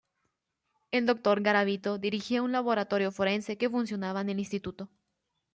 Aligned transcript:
El 0.89 1.05
Dr. 1.05 1.43
Garavito 1.43 1.99
dirigía 1.99 2.41
un 2.41 2.51
laboratorio 2.53 3.11
forense 3.11 3.59
que 3.59 3.69
funcionaba 3.69 4.21
en 4.21 4.29
el 4.31 4.39
Instituto. 4.39 4.89